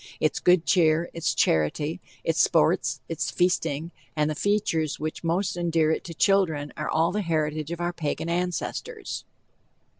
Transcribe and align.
Its 0.19 0.39
good 0.39 0.65
cheer, 0.65 1.11
its 1.13 1.35
charity, 1.35 2.01
its 2.23 2.41
sports, 2.41 3.01
its 3.07 3.29
feasting, 3.29 3.91
and 4.15 4.31
the 4.31 4.33
features 4.33 4.99
which 4.99 5.23
most 5.23 5.55
endear 5.55 5.91
it 5.91 6.03
to 6.03 6.15
children 6.15 6.73
are 6.75 6.89
all 6.89 7.11
the 7.11 7.21
heritage 7.21 7.69
of 7.71 7.79
our 7.79 7.93
Pagan 7.93 8.27
ancestors. 8.27 9.25